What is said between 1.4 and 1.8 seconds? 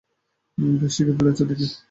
দেখছি!